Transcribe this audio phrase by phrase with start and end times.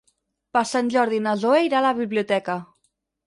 [0.55, 2.57] Per Sant Jordi na Zoè irà a la biblioteca.